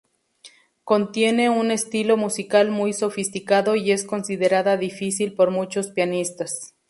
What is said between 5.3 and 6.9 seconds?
por muchos pianistas.